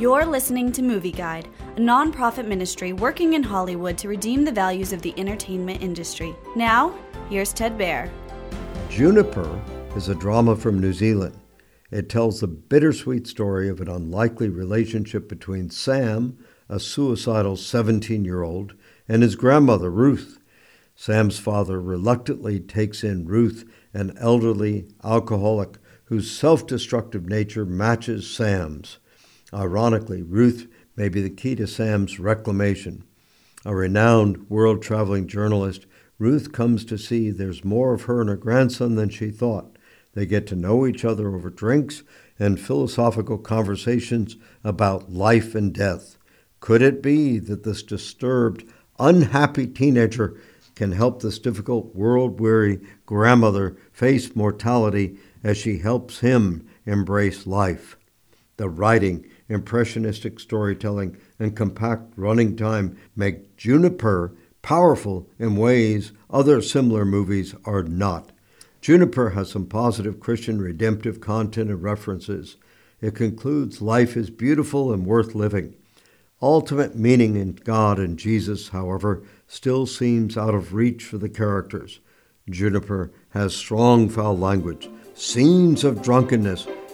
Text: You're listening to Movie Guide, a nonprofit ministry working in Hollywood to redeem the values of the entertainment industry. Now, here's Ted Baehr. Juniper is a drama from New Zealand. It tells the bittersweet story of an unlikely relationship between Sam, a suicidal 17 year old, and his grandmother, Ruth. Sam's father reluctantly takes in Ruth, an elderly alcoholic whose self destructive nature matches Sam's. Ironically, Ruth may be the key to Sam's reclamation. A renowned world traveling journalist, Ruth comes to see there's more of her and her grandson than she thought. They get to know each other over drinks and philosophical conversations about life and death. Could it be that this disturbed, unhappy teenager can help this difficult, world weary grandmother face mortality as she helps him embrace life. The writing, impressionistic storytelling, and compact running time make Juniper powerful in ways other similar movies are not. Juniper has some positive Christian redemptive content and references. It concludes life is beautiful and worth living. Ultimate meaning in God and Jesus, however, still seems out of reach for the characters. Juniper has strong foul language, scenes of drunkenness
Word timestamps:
You're 0.00 0.24
listening 0.24 0.72
to 0.72 0.82
Movie 0.82 1.12
Guide, 1.12 1.46
a 1.76 1.78
nonprofit 1.78 2.46
ministry 2.46 2.94
working 2.94 3.34
in 3.34 3.42
Hollywood 3.42 3.98
to 3.98 4.08
redeem 4.08 4.46
the 4.46 4.50
values 4.50 4.94
of 4.94 5.02
the 5.02 5.12
entertainment 5.18 5.82
industry. 5.82 6.34
Now, 6.56 6.94
here's 7.28 7.52
Ted 7.52 7.76
Baehr. 7.76 8.10
Juniper 8.88 9.60
is 9.94 10.08
a 10.08 10.14
drama 10.14 10.56
from 10.56 10.80
New 10.80 10.94
Zealand. 10.94 11.38
It 11.90 12.08
tells 12.08 12.40
the 12.40 12.46
bittersweet 12.46 13.26
story 13.26 13.68
of 13.68 13.82
an 13.82 13.90
unlikely 13.90 14.48
relationship 14.48 15.28
between 15.28 15.68
Sam, 15.68 16.38
a 16.66 16.80
suicidal 16.80 17.58
17 17.58 18.24
year 18.24 18.42
old, 18.42 18.72
and 19.06 19.22
his 19.22 19.36
grandmother, 19.36 19.90
Ruth. 19.90 20.38
Sam's 20.96 21.38
father 21.38 21.78
reluctantly 21.78 22.58
takes 22.58 23.04
in 23.04 23.26
Ruth, 23.26 23.70
an 23.92 24.16
elderly 24.18 24.86
alcoholic 25.04 25.76
whose 26.04 26.30
self 26.30 26.66
destructive 26.66 27.28
nature 27.28 27.66
matches 27.66 28.30
Sam's. 28.30 28.96
Ironically, 29.52 30.22
Ruth 30.22 30.68
may 30.96 31.08
be 31.08 31.20
the 31.22 31.30
key 31.30 31.54
to 31.56 31.66
Sam's 31.66 32.18
reclamation. 32.20 33.04
A 33.64 33.74
renowned 33.74 34.48
world 34.48 34.82
traveling 34.82 35.26
journalist, 35.26 35.86
Ruth 36.18 36.52
comes 36.52 36.84
to 36.84 36.98
see 36.98 37.30
there's 37.30 37.64
more 37.64 37.94
of 37.94 38.02
her 38.02 38.20
and 38.20 38.30
her 38.30 38.36
grandson 38.36 38.94
than 38.94 39.08
she 39.08 39.30
thought. 39.30 39.76
They 40.14 40.26
get 40.26 40.46
to 40.48 40.56
know 40.56 40.86
each 40.86 41.04
other 41.04 41.34
over 41.34 41.50
drinks 41.50 42.02
and 42.38 42.60
philosophical 42.60 43.38
conversations 43.38 44.36
about 44.64 45.12
life 45.12 45.54
and 45.54 45.72
death. 45.72 46.16
Could 46.60 46.82
it 46.82 47.02
be 47.02 47.38
that 47.38 47.64
this 47.64 47.82
disturbed, 47.82 48.64
unhappy 48.98 49.66
teenager 49.66 50.36
can 50.74 50.92
help 50.92 51.20
this 51.20 51.38
difficult, 51.38 51.94
world 51.94 52.40
weary 52.40 52.80
grandmother 53.04 53.76
face 53.92 54.34
mortality 54.34 55.18
as 55.44 55.58
she 55.58 55.78
helps 55.78 56.20
him 56.20 56.66
embrace 56.86 57.46
life. 57.46 57.98
The 58.56 58.68
writing, 58.68 59.26
impressionistic 59.50 60.40
storytelling, 60.40 61.16
and 61.38 61.56
compact 61.56 62.12
running 62.16 62.56
time 62.56 62.96
make 63.14 63.56
Juniper 63.56 64.32
powerful 64.62 65.28
in 65.38 65.56
ways 65.56 66.12
other 66.30 66.62
similar 66.62 67.04
movies 67.04 67.54
are 67.64 67.82
not. 67.82 68.30
Juniper 68.80 69.30
has 69.30 69.50
some 69.50 69.66
positive 69.66 70.20
Christian 70.20 70.60
redemptive 70.60 71.20
content 71.20 71.68
and 71.68 71.82
references. 71.82 72.56
It 73.00 73.14
concludes 73.14 73.82
life 73.82 74.16
is 74.16 74.30
beautiful 74.30 74.92
and 74.92 75.04
worth 75.04 75.34
living. 75.34 75.74
Ultimate 76.40 76.96
meaning 76.96 77.36
in 77.36 77.52
God 77.52 77.98
and 77.98 78.18
Jesus, 78.18 78.68
however, 78.68 79.22
still 79.46 79.86
seems 79.86 80.38
out 80.38 80.54
of 80.54 80.72
reach 80.72 81.04
for 81.04 81.18
the 81.18 81.28
characters. 81.28 82.00
Juniper 82.48 83.10
has 83.30 83.54
strong 83.54 84.08
foul 84.08 84.38
language, 84.38 84.88
scenes 85.14 85.84
of 85.84 86.00
drunkenness 86.00 86.66